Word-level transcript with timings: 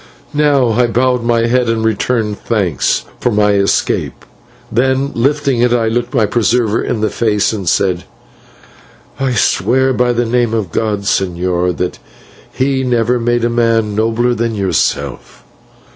Now 0.33 0.69
I 0.69 0.87
bowed 0.87 1.21
my 1.23 1.45
head 1.45 1.69
and 1.69 1.85
returned 1.85 2.39
thanks 2.39 3.05
for 3.19 3.29
my 3.29 3.51
escape; 3.53 4.25
then, 4.71 5.11
lifting 5.13 5.61
it, 5.61 5.71
I 5.73 5.89
looked 5.89 6.11
my 6.15 6.25
preserver 6.25 6.81
in 6.81 7.01
the 7.01 7.11
face 7.11 7.53
and 7.53 7.69
said: 7.69 8.05
"I 9.19 9.33
swear 9.33 9.93
by 9.93 10.11
the 10.13 10.25
name 10.25 10.55
of 10.55 10.71
God, 10.71 11.01
señor, 11.01 11.77
that 11.77 11.99
He 12.51 12.83
never 12.83 13.19
made 13.19 13.45
a 13.45 13.49
man 13.51 13.93
nobler 13.95 14.33
than 14.33 14.55
yourself!" 14.55 15.43